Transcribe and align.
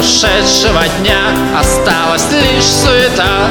ушедшего 0.00 0.82
дня. 1.00 1.20
Осталась 1.58 2.26
лишь 2.30 2.64
суета. 2.64 3.48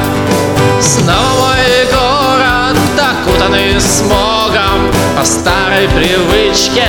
Снова 0.80 1.40
мой 1.40 1.86
город, 1.92 2.76
окутанный 2.98 3.80
смогом. 3.80 4.90
По 5.16 5.24
старой 5.24 5.88
привычке 5.88 6.86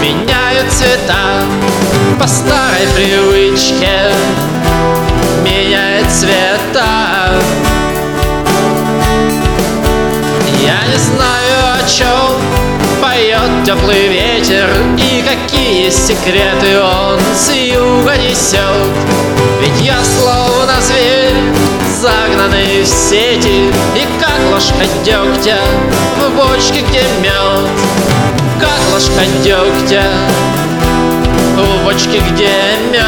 меняют 0.00 0.70
цвета. 0.72 1.42
По 2.18 2.26
старой 2.26 2.86
привычке 2.94 4.10
меняет 5.42 6.10
цвета. 6.10 7.40
Я 10.60 10.86
не 10.90 10.98
знаю 10.98 11.23
теплый 13.64 14.08
ветер 14.08 14.68
И 14.98 15.22
какие 15.22 15.88
секреты 15.88 16.78
он 16.78 17.18
с 17.34 17.50
юга 17.50 18.16
несет 18.16 18.60
Ведь 19.60 19.80
я 19.80 19.96
словно 20.04 20.80
зверь, 20.82 21.34
загнанный 22.00 22.82
в 22.82 22.86
сети 22.86 23.70
И 23.94 24.06
как 24.20 24.38
ложка 24.52 24.84
дегтя 25.04 25.58
в 26.18 26.36
бочке, 26.36 26.80
где 26.88 27.02
мед 27.22 27.70
Как 28.60 28.80
ложка 28.92 29.24
дегтя 29.42 30.04
в 31.56 31.84
бочке, 31.84 32.20
где 32.32 32.50
мед 32.92 33.03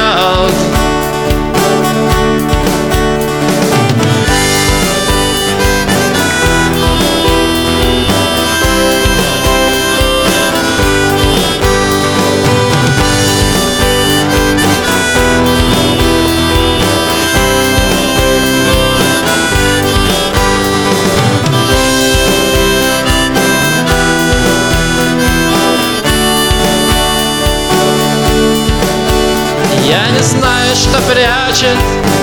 не 30.17 30.23
знаю, 30.23 30.75
что 30.75 30.99
прячет 31.13 31.77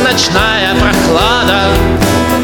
ночная 0.04 0.74
прохлада. 0.76 1.70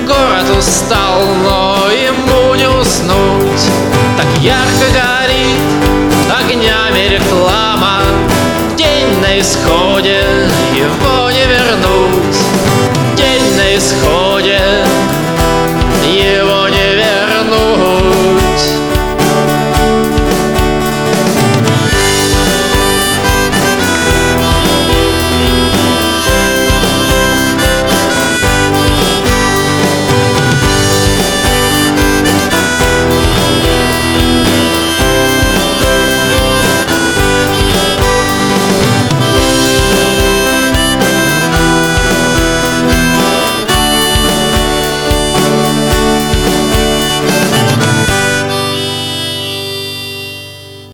Город 0.06 0.58
устал, 0.58 1.24
но 1.44 1.90
ему 1.92 2.54
не 2.56 2.70
уснуть. 2.70 3.66
Так 4.18 4.28
ярко 4.44 5.09